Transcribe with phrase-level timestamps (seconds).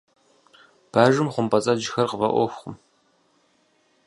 [0.91, 2.75] Бажэм хъумпӀэцӀэджхэр къыфӀэӀуэхукъым.